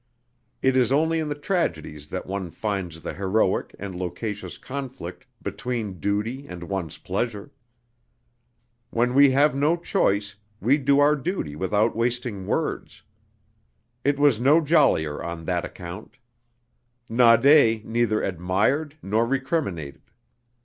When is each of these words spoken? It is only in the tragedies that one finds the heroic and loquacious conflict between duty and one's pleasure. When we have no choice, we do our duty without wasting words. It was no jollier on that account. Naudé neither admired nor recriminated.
It 0.63 0.75
is 0.75 0.91
only 0.91 1.19
in 1.19 1.29
the 1.29 1.35
tragedies 1.35 2.07
that 2.07 2.25
one 2.25 2.49
finds 2.49 3.01
the 3.01 3.13
heroic 3.13 3.75
and 3.77 3.95
loquacious 3.95 4.57
conflict 4.57 5.27
between 5.43 5.99
duty 5.99 6.47
and 6.47 6.63
one's 6.63 6.97
pleasure. 6.97 7.51
When 8.89 9.13
we 9.13 9.29
have 9.29 9.53
no 9.53 9.77
choice, 9.77 10.37
we 10.59 10.79
do 10.79 10.97
our 10.99 11.15
duty 11.15 11.55
without 11.55 11.95
wasting 11.95 12.47
words. 12.47 13.03
It 14.03 14.17
was 14.17 14.39
no 14.41 14.59
jollier 14.59 15.21
on 15.23 15.45
that 15.45 15.65
account. 15.65 16.17
Naudé 17.07 17.85
neither 17.85 18.23
admired 18.23 18.97
nor 19.03 19.23
recriminated. 19.27 20.01